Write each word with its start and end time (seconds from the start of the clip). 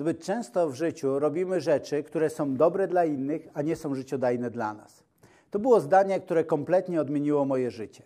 Zbyt 0.00 0.22
często 0.22 0.70
w 0.70 0.74
życiu 0.74 1.18
robimy 1.18 1.60
rzeczy, 1.60 2.02
które 2.02 2.30
są 2.30 2.56
dobre 2.56 2.88
dla 2.88 3.04
innych, 3.04 3.48
a 3.54 3.62
nie 3.62 3.76
są 3.76 3.94
życiodajne 3.94 4.50
dla 4.50 4.74
nas. 4.74 5.02
To 5.50 5.58
było 5.58 5.80
zdanie, 5.80 6.20
które 6.20 6.44
kompletnie 6.44 7.00
odmieniło 7.00 7.44
moje 7.44 7.70
życie. 7.70 8.02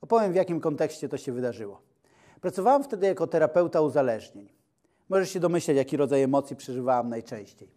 Opowiem, 0.00 0.32
w 0.32 0.34
jakim 0.34 0.60
kontekście 0.60 1.08
to 1.08 1.16
się 1.16 1.32
wydarzyło. 1.32 1.80
Pracowałem 2.40 2.84
wtedy 2.84 3.06
jako 3.06 3.26
terapeuta 3.26 3.80
uzależnień. 3.80 4.48
Możesz 5.08 5.30
się 5.30 5.40
domyśleć, 5.40 5.76
jaki 5.76 5.96
rodzaj 5.96 6.22
emocji 6.22 6.56
przeżywałam 6.56 7.08
najczęściej. 7.08 7.68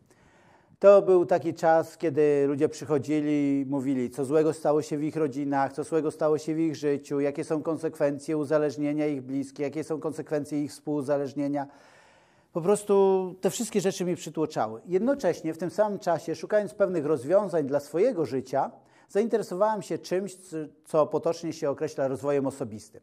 To 0.80 1.02
był 1.02 1.26
taki 1.26 1.54
czas, 1.54 1.98
kiedy 1.98 2.46
ludzie 2.48 2.70
przychodzili 2.70 3.62
i 3.62 3.66
mówili, 3.70 4.10
co 4.10 4.26
złego 4.26 4.54
stało 4.54 4.82
się 4.82 4.98
w 4.98 5.04
ich 5.04 5.16
rodzinach, 5.16 5.74
co 5.74 5.84
złego 5.84 6.12
stało 6.12 6.38
się 6.38 6.56
w 6.56 6.60
ich 6.60 6.76
życiu, 6.76 7.20
jakie 7.20 7.44
są 7.44 7.64
konsekwencje 7.64 8.38
uzależnienia 8.38 9.08
ich 9.08 9.22
bliskich, 9.22 9.60
jakie 9.60 9.84
są 9.84 10.00
konsekwencje 10.00 10.64
ich 10.64 10.72
współuzależnienia. 10.72 11.68
Po 12.52 12.62
prostu 12.62 13.36
te 13.42 13.50
wszystkie 13.50 13.82
rzeczy 13.82 14.06
mi 14.06 14.16
przytłoczały. 14.16 14.82
Jednocześnie 14.86 15.54
w 15.54 15.58
tym 15.58 15.70
samym 15.70 16.00
czasie, 16.00 16.36
szukając 16.36 16.74
pewnych 16.74 17.06
rozwiązań 17.06 17.68
dla 17.68 17.80
swojego 17.80 18.26
życia, 18.26 18.72
zainteresowałem 19.10 19.82
się 19.82 19.98
czymś, 19.98 20.38
co 20.86 21.08
potocznie 21.08 21.54
się 21.54 21.70
określa 21.70 22.08
rozwojem 22.08 22.48
osobistym. 22.48 23.02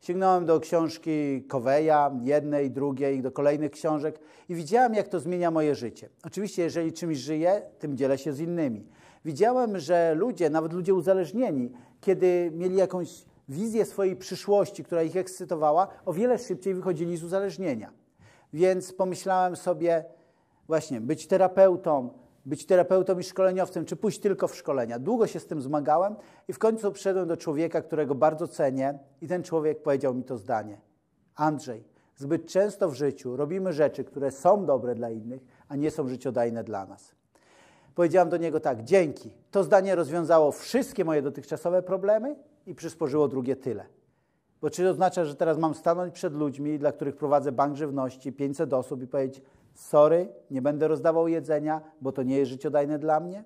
Sięgnąłem 0.00 0.46
do 0.46 0.60
książki 0.60 1.44
Coveya, 1.48 2.10
jednej, 2.22 2.70
drugiej, 2.70 3.22
do 3.22 3.32
kolejnych 3.32 3.70
książek 3.70 4.20
i 4.48 4.54
widziałem, 4.54 4.94
jak 4.94 5.08
to 5.08 5.20
zmienia 5.20 5.50
moje 5.50 5.74
życie. 5.74 6.08
Oczywiście, 6.24 6.62
jeżeli 6.62 6.92
czymś 6.92 7.18
żyję, 7.18 7.62
tym 7.78 7.96
dzielę 7.96 8.18
się 8.18 8.32
z 8.32 8.40
innymi. 8.40 8.86
Widziałem, 9.24 9.78
że 9.78 10.14
ludzie, 10.14 10.50
nawet 10.50 10.72
ludzie 10.72 10.94
uzależnieni, 10.94 11.72
kiedy 12.00 12.50
mieli 12.54 12.76
jakąś 12.76 13.24
wizję 13.48 13.84
swojej 13.84 14.16
przyszłości, 14.16 14.84
która 14.84 15.02
ich 15.02 15.16
ekscytowała, 15.16 15.88
o 16.04 16.12
wiele 16.12 16.38
szybciej 16.38 16.74
wychodzili 16.74 17.16
z 17.16 17.24
uzależnienia. 17.24 18.05
Więc 18.52 18.92
pomyślałem 18.92 19.56
sobie, 19.56 20.04
właśnie, 20.66 21.00
być 21.00 21.26
terapeutą, 21.26 22.10
być 22.46 22.66
terapeutą 22.66 23.18
i 23.18 23.22
szkoleniowcem, 23.22 23.84
czy 23.84 23.96
pójść 23.96 24.18
tylko 24.18 24.48
w 24.48 24.56
szkolenia. 24.56 24.98
Długo 24.98 25.26
się 25.26 25.40
z 25.40 25.46
tym 25.46 25.60
zmagałem 25.60 26.16
i 26.48 26.52
w 26.52 26.58
końcu 26.58 26.92
przyszedłem 26.92 27.28
do 27.28 27.36
człowieka, 27.36 27.82
którego 27.82 28.14
bardzo 28.14 28.48
cenię, 28.48 28.98
i 29.20 29.28
ten 29.28 29.42
człowiek 29.42 29.82
powiedział 29.82 30.14
mi 30.14 30.24
to 30.24 30.36
zdanie: 30.36 30.80
Andrzej, 31.34 31.84
zbyt 32.16 32.46
często 32.46 32.88
w 32.88 32.94
życiu 32.94 33.36
robimy 33.36 33.72
rzeczy, 33.72 34.04
które 34.04 34.30
są 34.30 34.66
dobre 34.66 34.94
dla 34.94 35.10
innych, 35.10 35.42
a 35.68 35.76
nie 35.76 35.90
są 35.90 36.08
życiodajne 36.08 36.64
dla 36.64 36.86
nas. 36.86 37.14
Powiedziałam 37.94 38.28
do 38.28 38.36
niego 38.36 38.60
tak: 38.60 38.84
Dzięki. 38.84 39.30
To 39.50 39.64
zdanie 39.64 39.94
rozwiązało 39.94 40.52
wszystkie 40.52 41.04
moje 41.04 41.22
dotychczasowe 41.22 41.82
problemy 41.82 42.36
i 42.66 42.74
przysporzyło 42.74 43.28
drugie 43.28 43.56
tyle. 43.56 43.86
Bo 44.66 44.70
czy 44.70 44.84
to 44.84 44.90
oznacza, 44.90 45.24
że 45.24 45.34
teraz 45.34 45.58
mam 45.58 45.74
stanąć 45.74 46.14
przed 46.14 46.34
ludźmi, 46.34 46.78
dla 46.78 46.92
których 46.92 47.16
prowadzę 47.16 47.52
bank 47.52 47.76
żywności, 47.76 48.32
500 48.32 48.72
osób 48.72 49.02
i 49.02 49.06
powiedzieć: 49.06 49.42
sorry, 49.74 50.28
nie 50.50 50.62
będę 50.62 50.88
rozdawał 50.88 51.28
jedzenia, 51.28 51.80
bo 52.00 52.12
to 52.12 52.22
nie 52.22 52.36
jest 52.38 52.50
życiodajne 52.50 52.98
dla 52.98 53.20
mnie. 53.20 53.44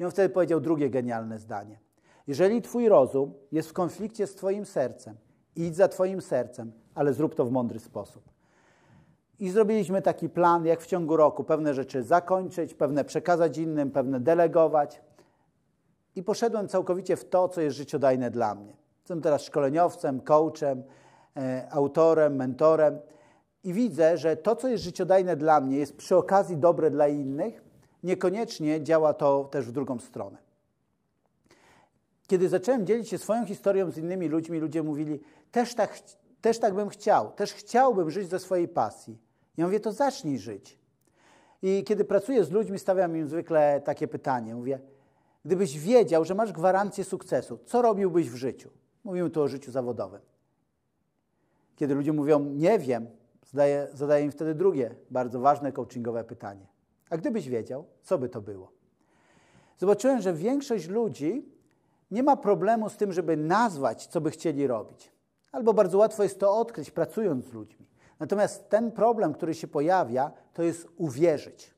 I 0.00 0.04
on 0.04 0.10
wtedy 0.10 0.34
powiedział 0.34 0.60
drugie 0.60 0.90
genialne 0.90 1.38
zdanie. 1.38 1.78
Jeżeli 2.26 2.62
twój 2.62 2.88
rozum 2.88 3.34
jest 3.52 3.68
w 3.68 3.72
konflikcie 3.72 4.26
z 4.26 4.34
twoim 4.34 4.66
sercem, 4.66 5.16
idź 5.56 5.76
za 5.76 5.88
twoim 5.88 6.20
sercem, 6.20 6.72
ale 6.94 7.12
zrób 7.12 7.34
to 7.34 7.44
w 7.44 7.50
mądry 7.50 7.78
sposób. 7.78 8.22
I 9.38 9.50
zrobiliśmy 9.50 10.02
taki 10.02 10.28
plan, 10.28 10.66
jak 10.66 10.80
w 10.80 10.86
ciągu 10.86 11.16
roku 11.16 11.44
pewne 11.44 11.74
rzeczy 11.74 12.02
zakończyć, 12.02 12.74
pewne 12.74 13.04
przekazać 13.04 13.58
innym, 13.58 13.90
pewne 13.90 14.20
delegować. 14.20 15.02
I 16.16 16.22
poszedłem 16.22 16.68
całkowicie 16.68 17.16
w 17.16 17.24
to, 17.24 17.48
co 17.48 17.60
jest 17.60 17.76
życiodajne 17.76 18.30
dla 18.30 18.54
mnie. 18.54 18.83
Jestem 19.04 19.20
teraz 19.20 19.42
szkoleniowcem, 19.42 20.20
coachem, 20.20 20.82
e, 21.36 21.68
autorem, 21.70 22.36
mentorem 22.36 22.98
i 23.64 23.72
widzę, 23.72 24.18
że 24.18 24.36
to, 24.36 24.56
co 24.56 24.68
jest 24.68 24.84
życiodajne 24.84 25.36
dla 25.36 25.60
mnie, 25.60 25.76
jest 25.76 25.96
przy 25.96 26.16
okazji 26.16 26.56
dobre 26.56 26.90
dla 26.90 27.08
innych, 27.08 27.62
niekoniecznie 28.02 28.82
działa 28.82 29.14
to 29.14 29.44
też 29.44 29.66
w 29.66 29.72
drugą 29.72 29.98
stronę. 29.98 30.38
Kiedy 32.26 32.48
zacząłem 32.48 32.86
dzielić 32.86 33.08
się 33.08 33.18
swoją 33.18 33.46
historią 33.46 33.90
z 33.90 33.98
innymi 33.98 34.28
ludźmi, 34.28 34.58
ludzie 34.58 34.82
mówili, 34.82 35.20
też 35.50 35.74
tak, 35.74 35.98
też 36.40 36.58
tak 36.58 36.74
bym 36.74 36.88
chciał, 36.88 37.32
też 37.32 37.52
chciałbym 37.52 38.10
żyć 38.10 38.28
ze 38.28 38.38
swojej 38.38 38.68
pasji. 38.68 39.18
Ja 39.56 39.64
mówię, 39.64 39.80
to 39.80 39.92
zacznij 39.92 40.38
żyć. 40.38 40.78
I 41.62 41.84
kiedy 41.84 42.04
pracuję 42.04 42.44
z 42.44 42.50
ludźmi, 42.50 42.78
stawiam 42.78 43.16
im 43.16 43.28
zwykle 43.28 43.80
takie 43.84 44.08
pytanie. 44.08 44.54
Mówię, 44.54 44.78
gdybyś 45.44 45.78
wiedział, 45.78 46.24
że 46.24 46.34
masz 46.34 46.52
gwarancję 46.52 47.04
sukcesu, 47.04 47.58
co 47.66 47.82
robiłbyś 47.82 48.30
w 48.30 48.36
życiu? 48.36 48.70
Mówimy 49.04 49.30
tu 49.30 49.42
o 49.42 49.48
życiu 49.48 49.72
zawodowym. 49.72 50.20
Kiedy 51.76 51.94
ludzie 51.94 52.12
mówią, 52.12 52.40
nie 52.40 52.78
wiem, 52.78 53.06
Zadaję, 53.54 53.88
zadaję 53.92 54.24
im 54.24 54.32
wtedy 54.32 54.54
drugie, 54.54 54.94
bardzo 55.10 55.40
ważne 55.40 55.72
coachingowe 55.72 56.24
pytanie. 56.24 56.66
A 57.10 57.16
gdybyś 57.16 57.48
wiedział, 57.48 57.84
co 58.02 58.18
by 58.18 58.28
to 58.28 58.40
było? 58.40 58.72
Zobaczyłem, 59.78 60.20
że 60.20 60.32
większość 60.32 60.88
ludzi 60.88 61.48
nie 62.10 62.22
ma 62.22 62.36
problemu 62.36 62.88
z 62.90 62.96
tym, 62.96 63.12
żeby 63.12 63.36
nazwać, 63.36 64.06
co 64.06 64.20
by 64.20 64.30
chcieli 64.30 64.66
robić. 64.66 65.12
Albo 65.52 65.74
bardzo 65.74 65.98
łatwo 65.98 66.22
jest 66.22 66.40
to 66.40 66.56
odkryć, 66.56 66.90
pracując 66.90 67.44
z 67.44 67.52
ludźmi. 67.52 67.86
Natomiast 68.20 68.68
ten 68.68 68.92
problem, 68.92 69.34
który 69.34 69.54
się 69.54 69.68
pojawia, 69.68 70.32
to 70.54 70.62
jest 70.62 70.88
uwierzyć. 70.96 71.74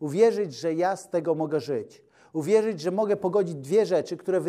Uwierzyć, 0.00 0.54
że 0.54 0.74
ja 0.74 0.96
z 0.96 1.10
tego 1.10 1.34
mogę 1.34 1.60
żyć. 1.60 2.02
Uwierzyć, 2.32 2.80
że 2.80 2.90
mogę 2.90 3.16
pogodzić 3.16 3.54
dwie 3.54 3.86
rzeczy, 3.86 4.16
które 4.16 4.40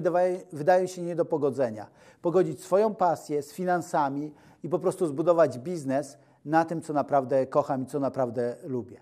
wydają 0.51 0.88
się 0.88 1.01
nie 1.01 1.15
do 1.15 1.25
pogodzenia. 1.25 1.88
Pogodzić 2.21 2.63
swoją 2.63 2.95
pasję 2.95 3.41
z 3.41 3.53
finansami 3.53 4.33
i 4.63 4.69
po 4.69 4.79
prostu 4.79 5.07
zbudować 5.07 5.59
biznes, 5.59 6.17
na 6.45 6.65
tym, 6.65 6.81
co 6.81 6.93
naprawdę 6.93 7.47
kocham 7.47 7.83
i 7.83 7.85
co 7.85 7.99
naprawdę 7.99 8.55
lubię. 8.63 9.01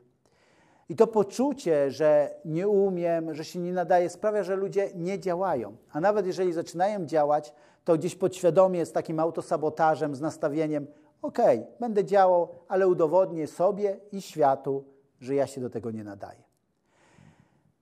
I 0.90 0.96
to 0.96 1.08
poczucie, 1.08 1.92
że 1.92 2.36
nie 2.46 2.68
umiem, 2.68 3.34
że 3.34 3.46
się 3.46 3.60
nie 3.60 3.74
nadaje, 3.74 4.10
sprawia, 4.10 4.44
że 4.44 4.56
ludzie 4.56 4.90
nie 4.96 5.20
działają. 5.20 5.76
A 5.92 6.00
nawet 6.00 6.26
jeżeli 6.26 6.54
zaczynają 6.54 7.06
działać, 7.06 7.54
to 7.84 7.98
gdzieś 7.98 8.16
podświadomie 8.16 8.86
z 8.86 8.92
takim 8.92 9.20
autosabotażem, 9.20 10.16
z 10.16 10.22
nastawieniem: 10.22 10.88
OK, 11.22 11.38
będę 11.80 12.06
działał, 12.06 12.48
ale 12.68 12.88
udowodnię 12.88 13.48
sobie 13.48 14.00
i 14.12 14.22
światu, 14.22 14.84
że 15.20 15.36
ja 15.36 15.48
się 15.48 15.62
do 15.62 15.70
tego 15.70 15.92
nie 15.92 16.04
nadaję. 16.04 16.44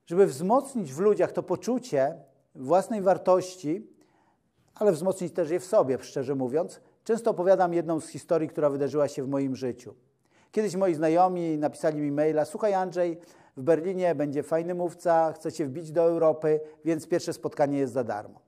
Żeby 0.05 0.25
wzmocnić 0.25 0.93
w 0.93 0.99
ludziach 0.99 1.31
to 1.31 1.43
poczucie 1.43 2.15
własnej 2.55 3.01
wartości, 3.01 3.87
ale 4.75 4.91
wzmocnić 4.91 5.33
też 5.33 5.49
je 5.49 5.59
w 5.59 5.65
sobie, 5.65 5.97
szczerze 6.01 6.35
mówiąc, 6.35 6.81
Często 7.03 7.31
opowiadam 7.31 7.73
jedną 7.73 7.99
z 7.99 8.07
historii, 8.07 8.49
która 8.49 8.69
wydarzyła 8.69 9.07
się 9.07 9.23
w 9.23 9.27
moim 9.27 9.55
życiu. 9.55 9.93
Kiedyś 10.51 10.75
moi 10.75 10.93
znajomi 10.93 11.57
napisali 11.57 12.01
mi 12.01 12.11
maila: 12.11 12.45
Słuchaj, 12.45 12.73
Andrzej, 12.73 13.19
w 13.57 13.61
Berlinie 13.61 14.15
będzie 14.15 14.43
fajny 14.43 14.75
mówca, 14.75 15.31
chce 15.31 15.51
się 15.51 15.65
wbić 15.65 15.91
do 15.91 16.01
Europy, 16.01 16.59
więc 16.85 17.07
pierwsze 17.07 17.33
spotkanie 17.33 17.77
jest 17.77 17.93
za 17.93 18.03
darmo. 18.03 18.39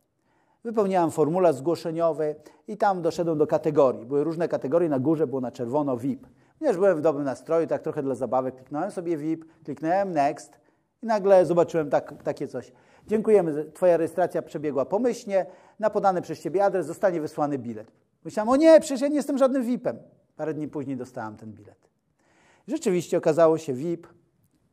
Wypełniałem 0.64 1.12
formularz 1.12 1.56
zgłoszeniowy 1.56 2.36
i 2.68 2.78
tam 2.78 3.02
doszedłem 3.02 3.38
do 3.38 3.48
kategorii. 3.48 4.06
Były 4.06 4.24
różne 4.24 4.48
kategorie, 4.48 4.90
na 4.90 5.00
górze 5.00 5.28
było 5.28 5.42
na 5.42 5.52
czerwono 5.52 5.98
VIP. 5.98 6.28
Ponieważ 6.60 6.78
byłem 6.78 6.98
w 6.98 7.02
dobrym 7.02 7.26
nastroju, 7.26 7.68
tak 7.68 7.82
trochę 7.82 8.04
dla 8.04 8.16
zabawy, 8.16 8.52
kliknąłem 8.52 8.92
sobie 8.92 9.18
VIP, 9.18 9.46
kliknąłem 9.64 10.12
Next 10.12 10.60
i 11.03 11.06
nagle 11.06 11.45
zobaczyłem 11.45 11.89
tak, 11.89 12.23
takie 12.23 12.47
coś. 12.47 12.72
Dziękujemy, 13.07 13.66
Twoja 13.66 13.97
rejestracja 13.97 14.41
przebiegła 14.41 14.85
pomyślnie, 14.85 15.45
na 15.79 15.89
podany 15.89 16.22
przez 16.22 16.41
Ciebie 16.41 16.63
adres 16.63 16.85
zostanie 16.85 17.22
wysłany 17.22 17.57
bilet. 17.57 17.91
Myślałem, 18.25 18.50
o 18.50 18.56
nie, 18.56 18.79
przecież 18.79 19.01
ja 19.01 19.07
nie 19.07 19.16
jestem 19.16 19.38
żadnym 19.38 19.63
VIP-em. 19.63 20.00
Parę 20.35 20.53
dni 20.53 20.67
później 20.67 20.97
dostałam 20.97 21.38
ten 21.38 21.53
bilet. 21.53 21.89
Rzeczywiście 22.67 23.17
okazało 23.17 23.57
się 23.57 23.73
VIP, 23.73 24.07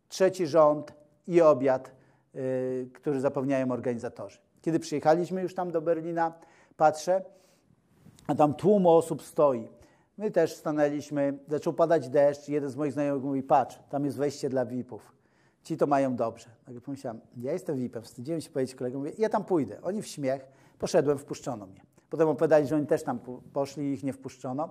trzeci 0.08 0.46
rząd 0.46 0.92
i 1.26 1.40
obiad, 1.40 1.90
yy, 2.34 2.90
który 2.94 3.20
zapewniają 3.20 3.70
organizatorzy. 3.72 4.38
Kiedy 4.62 4.78
przyjechaliśmy 4.78 5.42
już 5.42 5.54
tam 5.54 5.70
do 5.70 5.82
Berlina, 5.82 6.32
patrzę, 6.76 7.24
a 8.26 8.34
tam 8.34 8.54
tłum 8.54 8.86
osób 8.86 9.22
stoi. 9.22 9.68
My 10.18 10.30
też 10.30 10.54
stanęliśmy, 10.54 11.38
zaczął 11.48 11.72
padać 11.72 12.08
deszcz, 12.08 12.48
jeden 12.48 12.70
z 12.70 12.76
moich 12.76 12.92
znajomych 12.92 13.24
mówi, 13.24 13.42
patrz, 13.42 13.78
tam 13.90 14.04
jest 14.04 14.16
wejście 14.16 14.48
dla 14.48 14.66
VIP-ów. 14.66 15.12
Ci 15.62 15.76
to 15.76 15.86
mają 15.86 16.16
dobrze. 16.16 16.50
Tak 16.64 16.80
pomyślałem, 16.80 17.20
ja 17.36 17.52
jestem 17.52 17.76
VIP-em, 17.76 18.02
wstydziłem 18.02 18.40
się 18.40 18.50
powiedzieć 18.50 18.74
kolegom, 18.74 19.00
mówię, 19.00 19.12
ja 19.18 19.28
tam 19.28 19.44
pójdę. 19.44 19.82
Oni 19.82 20.02
w 20.02 20.06
śmiech, 20.06 20.46
poszedłem, 20.78 21.18
wpuszczono 21.18 21.66
mnie. 21.66 21.80
Potem 22.10 22.28
opowiadali, 22.28 22.66
że 22.66 22.76
oni 22.76 22.86
też 22.86 23.02
tam 23.02 23.18
poszli 23.52 23.84
i 23.84 23.92
ich 23.92 24.02
nie 24.02 24.12
wpuszczono. 24.12 24.68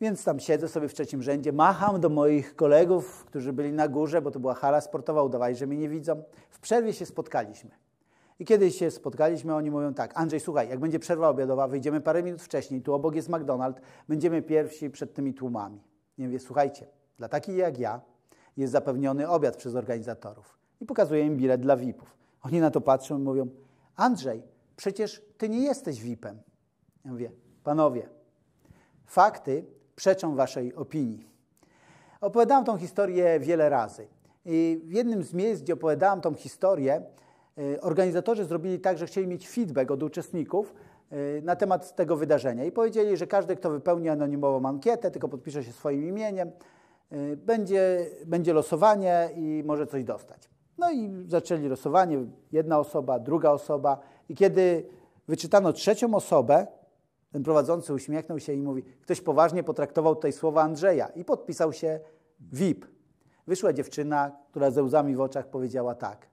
Więc 0.00 0.24
tam 0.24 0.40
siedzę 0.40 0.68
sobie 0.68 0.88
w 0.88 0.94
trzecim 0.94 1.22
rzędzie, 1.22 1.52
macham 1.52 2.00
do 2.00 2.08
moich 2.08 2.56
kolegów, 2.56 3.24
którzy 3.24 3.52
byli 3.52 3.72
na 3.72 3.88
górze, 3.88 4.22
bo 4.22 4.30
to 4.30 4.40
była 4.40 4.54
hala 4.54 4.80
sportowa, 4.80 5.22
udawali, 5.22 5.56
że 5.56 5.66
mnie 5.66 5.78
nie 5.78 5.88
widzą. 5.88 6.22
W 6.50 6.60
przerwie 6.60 6.92
się 6.92 7.06
spotkaliśmy. 7.06 7.70
I 8.38 8.44
kiedy 8.44 8.70
się 8.70 8.90
spotkaliśmy, 8.90 9.54
oni 9.54 9.70
mówią 9.70 9.94
tak, 9.94 10.12
Andrzej, 10.14 10.40
słuchaj, 10.40 10.68
jak 10.68 10.80
będzie 10.80 10.98
przerwa 10.98 11.28
obiadowa, 11.28 11.68
wyjdziemy 11.68 12.00
parę 12.00 12.22
minut 12.22 12.42
wcześniej, 12.42 12.82
tu 12.82 12.94
obok 12.94 13.14
jest 13.14 13.30
McDonald's, 13.30 13.80
będziemy 14.08 14.42
pierwsi 14.42 14.90
przed 14.90 15.14
tymi 15.14 15.34
tłumami. 15.34 15.82
Nie 16.18 16.26
mówię, 16.26 16.38
słuchajcie, 16.38 16.86
dla 17.18 17.28
takich 17.28 17.56
jak 17.56 17.78
ja 17.78 18.00
jest 18.58 18.72
zapewniony 18.72 19.28
obiad 19.28 19.56
przez 19.56 19.74
organizatorów. 19.74 20.58
I 20.80 20.86
pokazuję 20.86 21.26
im 21.26 21.36
bilet 21.36 21.60
dla 21.60 21.76
VIP-ów. 21.76 22.16
Oni 22.42 22.60
na 22.60 22.70
to 22.70 22.80
patrzą 22.80 23.18
i 23.18 23.22
mówią, 23.22 23.48
Andrzej, 23.96 24.42
przecież 24.76 25.22
ty 25.38 25.48
nie 25.48 25.58
jesteś 25.58 26.02
VIP-em. 26.02 26.38
Ja 27.04 27.10
mówię, 27.10 27.30
panowie, 27.64 28.08
fakty 29.06 29.64
przeczą 29.96 30.36
waszej 30.36 30.74
opinii. 30.74 31.28
Opowiadałem 32.20 32.64
tą 32.64 32.76
historię 32.76 33.40
wiele 33.40 33.68
razy. 33.68 34.08
I 34.44 34.80
w 34.84 34.92
jednym 34.92 35.22
z 35.22 35.34
miejsc, 35.34 35.62
gdzie 35.62 35.74
opowiadałem 35.74 36.20
tą 36.20 36.34
historię, 36.34 37.02
y, 37.58 37.80
organizatorzy 37.80 38.44
zrobili 38.44 38.80
tak, 38.80 38.98
że 38.98 39.06
chcieli 39.06 39.26
mieć 39.26 39.48
feedback 39.48 39.90
od 39.90 40.02
uczestników 40.02 40.74
y, 41.12 41.42
na 41.44 41.56
temat 41.56 41.96
tego 41.96 42.16
wydarzenia 42.16 42.64
i 42.64 42.72
powiedzieli, 42.72 43.16
że 43.16 43.26
każdy, 43.26 43.56
kto 43.56 43.70
wypełni 43.70 44.08
anonimową 44.08 44.68
ankietę, 44.68 45.10
tylko 45.10 45.28
podpisze 45.28 45.64
się 45.64 45.72
swoim 45.72 46.08
imieniem, 46.08 46.50
będzie, 47.36 48.06
będzie 48.26 48.52
losowanie 48.52 49.30
i 49.34 49.62
może 49.66 49.86
coś 49.86 50.04
dostać. 50.04 50.50
No 50.78 50.90
i 50.92 51.10
zaczęli 51.26 51.68
losowanie, 51.68 52.26
jedna 52.52 52.78
osoba, 52.78 53.18
druga 53.18 53.50
osoba 53.50 53.98
i 54.28 54.34
kiedy 54.34 54.86
wyczytano 55.28 55.72
trzecią 55.72 56.14
osobę, 56.14 56.66
ten 57.32 57.42
prowadzący 57.42 57.94
uśmiechnął 57.94 58.40
się 58.40 58.52
i 58.52 58.62
mówi, 58.62 58.82
ktoś 58.82 59.20
poważnie 59.20 59.62
potraktował 59.62 60.14
tutaj 60.14 60.32
słowa 60.32 60.62
Andrzeja 60.62 61.06
i 61.08 61.24
podpisał 61.24 61.72
się 61.72 62.00
VIP. 62.40 62.86
Wyszła 63.46 63.72
dziewczyna, 63.72 64.32
która 64.50 64.70
ze 64.70 64.82
łzami 64.82 65.16
w 65.16 65.20
oczach 65.20 65.46
powiedziała 65.46 65.94
tak. 65.94 66.26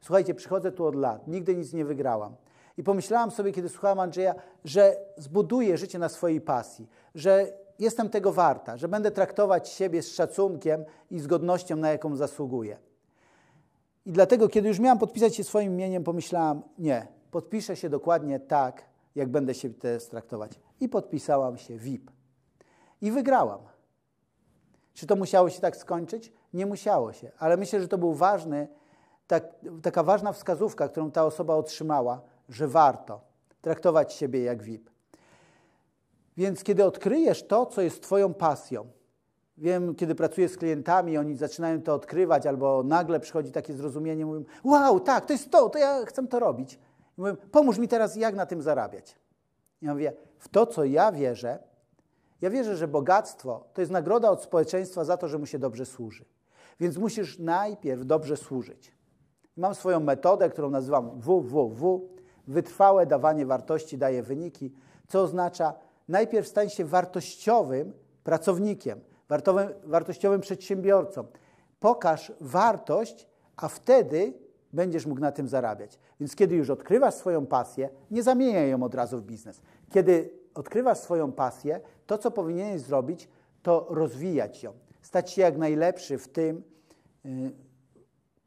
Słuchajcie, 0.00 0.34
przychodzę 0.34 0.72
tu 0.72 0.86
od 0.86 0.94
lat, 0.94 1.28
nigdy 1.28 1.56
nic 1.56 1.72
nie 1.72 1.84
wygrałam. 1.84 2.36
I 2.76 2.82
pomyślałam 2.82 3.30
sobie, 3.30 3.52
kiedy 3.52 3.68
słuchałam 3.68 4.00
Andrzeja, 4.00 4.34
że 4.64 4.96
zbuduję 5.16 5.78
życie 5.78 5.98
na 5.98 6.08
swojej 6.08 6.40
pasji, 6.40 6.88
że 7.14 7.52
jestem 7.80 8.08
tego 8.08 8.32
warta, 8.32 8.76
że 8.76 8.88
będę 8.88 9.10
traktować 9.10 9.68
siebie 9.68 10.02
z 10.02 10.08
szacunkiem 10.14 10.84
i 11.10 11.20
z 11.20 11.26
godnością, 11.26 11.76
na 11.76 11.90
jaką 11.90 12.16
zasługuję. 12.16 12.78
I 14.06 14.12
dlatego, 14.12 14.48
kiedy 14.48 14.68
już 14.68 14.78
miałam 14.78 14.98
podpisać 14.98 15.36
się 15.36 15.44
swoim 15.44 15.72
imieniem, 15.72 16.04
pomyślałam, 16.04 16.62
nie, 16.78 17.06
podpiszę 17.30 17.76
się 17.76 17.88
dokładnie 17.88 18.40
tak, 18.40 18.82
jak 19.14 19.28
będę 19.28 19.54
się 19.54 19.70
teraz 19.70 20.08
traktować. 20.08 20.52
I 20.80 20.88
podpisałam 20.88 21.58
się 21.58 21.76
VIP. 21.76 22.10
I 23.02 23.12
wygrałam. 23.12 23.60
Czy 24.94 25.06
to 25.06 25.16
musiało 25.16 25.50
się 25.50 25.60
tak 25.60 25.76
skończyć? 25.76 26.32
Nie 26.54 26.66
musiało 26.66 27.12
się, 27.12 27.30
ale 27.38 27.56
myślę, 27.56 27.80
że 27.80 27.88
to 27.88 27.98
był 27.98 28.14
ważny, 28.14 28.68
tak, 29.26 29.44
taka 29.82 30.02
ważna 30.02 30.32
wskazówka, 30.32 30.88
którą 30.88 31.10
ta 31.10 31.24
osoba 31.24 31.54
otrzymała, 31.54 32.20
że 32.48 32.68
warto 32.68 33.20
traktować 33.60 34.12
siebie 34.12 34.42
jak 34.42 34.62
VIP. 34.62 34.90
Więc 36.36 36.64
kiedy 36.64 36.84
odkryjesz 36.84 37.46
to, 37.46 37.66
co 37.66 37.82
jest 37.82 38.02
Twoją 38.02 38.34
pasją, 38.34 38.86
wiem, 39.58 39.94
kiedy 39.94 40.14
pracuję 40.14 40.48
z 40.48 40.56
klientami, 40.56 41.18
oni 41.18 41.36
zaczynają 41.36 41.82
to 41.82 41.94
odkrywać, 41.94 42.46
albo 42.46 42.82
nagle 42.82 43.20
przychodzi 43.20 43.52
takie 43.52 43.72
zrozumienie, 43.72 44.26
mówią: 44.26 44.44
Wow, 44.64 45.00
tak, 45.00 45.26
to 45.26 45.32
jest 45.32 45.50
to, 45.50 45.68
to 45.68 45.78
ja 45.78 46.04
chcę 46.06 46.26
to 46.26 46.38
robić. 46.38 46.74
I 47.18 47.20
mówią: 47.20 47.36
Pomóż 47.50 47.78
mi 47.78 47.88
teraz, 47.88 48.16
jak 48.16 48.34
na 48.34 48.46
tym 48.46 48.62
zarabiać. 48.62 49.16
Ja 49.82 49.92
mówię: 49.92 50.12
W 50.38 50.48
to, 50.48 50.66
co 50.66 50.84
ja 50.84 51.12
wierzę, 51.12 51.58
ja 52.40 52.50
wierzę, 52.50 52.76
że 52.76 52.88
bogactwo 52.88 53.64
to 53.74 53.80
jest 53.80 53.92
nagroda 53.92 54.30
od 54.30 54.42
społeczeństwa 54.42 55.04
za 55.04 55.16
to, 55.16 55.28
że 55.28 55.38
mu 55.38 55.46
się 55.46 55.58
dobrze 55.58 55.86
służy. 55.86 56.24
Więc 56.80 56.96
musisz 56.96 57.38
najpierw 57.38 58.06
dobrze 58.06 58.36
służyć. 58.36 58.92
Mam 59.56 59.74
swoją 59.74 60.00
metodę, 60.00 60.50
którą 60.50 60.70
nazywam 60.70 61.20
WWW. 61.20 62.10
Wytrwałe 62.46 63.06
dawanie 63.06 63.46
wartości 63.46 63.98
daje 63.98 64.22
wyniki, 64.22 64.72
co 65.08 65.22
oznacza 65.22 65.74
najpierw 66.10 66.48
stań 66.48 66.70
się 66.70 66.84
wartościowym 66.84 67.92
pracownikiem, 68.24 69.00
wartościowym 69.84 70.40
przedsiębiorcą. 70.40 71.26
Pokaż 71.80 72.32
wartość, 72.40 73.26
a 73.56 73.68
wtedy 73.68 74.32
będziesz 74.72 75.06
mógł 75.06 75.20
na 75.20 75.32
tym 75.32 75.48
zarabiać. 75.48 75.98
Więc 76.20 76.36
kiedy 76.36 76.56
już 76.56 76.70
odkrywasz 76.70 77.14
swoją 77.14 77.46
pasję, 77.46 77.88
nie 78.10 78.22
zamieniaj 78.22 78.70
ją 78.70 78.82
od 78.82 78.94
razu 78.94 79.18
w 79.18 79.22
biznes. 79.22 79.62
Kiedy 79.92 80.30
odkrywasz 80.54 80.98
swoją 80.98 81.32
pasję, 81.32 81.80
to 82.06 82.18
co 82.18 82.30
powinieneś 82.30 82.80
zrobić, 82.80 83.28
to 83.62 83.86
rozwijać 83.90 84.62
ją. 84.62 84.72
Stać 85.02 85.30
się 85.30 85.42
jak 85.42 85.58
najlepszy 85.58 86.18
w 86.18 86.28
tym, 86.28 86.62
y, 87.26 87.50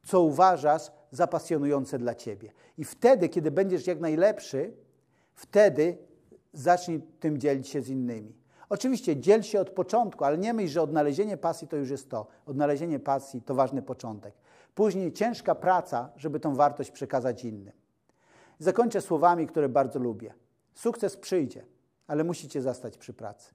co 0.05 0.21
uważasz 0.21 0.91
za 1.11 1.27
pasjonujące 1.27 1.99
dla 1.99 2.15
ciebie. 2.15 2.51
I 2.77 2.83
wtedy, 2.83 3.29
kiedy 3.29 3.51
będziesz 3.51 3.87
jak 3.87 3.99
najlepszy, 3.99 4.73
wtedy 5.33 5.97
zacznij 6.53 7.01
tym 7.19 7.39
dzielić 7.39 7.67
się 7.67 7.81
z 7.81 7.89
innymi. 7.89 8.35
Oczywiście 8.69 9.17
dziel 9.17 9.41
się 9.41 9.59
od 9.59 9.69
początku, 9.69 10.25
ale 10.25 10.37
nie 10.37 10.53
myśl, 10.53 10.73
że 10.73 10.81
odnalezienie 10.81 11.37
pasji 11.37 11.67
to 11.67 11.75
już 11.75 11.89
jest 11.89 12.09
to. 12.09 12.27
Odnalezienie 12.45 12.99
pasji 12.99 13.41
to 13.41 13.55
ważny 13.55 13.81
początek. 13.81 14.33
Później 14.75 15.13
ciężka 15.13 15.55
praca, 15.55 16.09
żeby 16.15 16.39
tą 16.39 16.55
wartość 16.55 16.91
przekazać 16.91 17.45
innym. 17.45 17.73
Zakończę 18.59 19.01
słowami, 19.01 19.47
które 19.47 19.69
bardzo 19.69 19.99
lubię. 19.99 20.33
Sukces 20.73 21.17
przyjdzie, 21.17 21.65
ale 22.07 22.23
musicie 22.23 22.61
zastać 22.61 22.97
przy 22.97 23.13
pracy. 23.13 23.53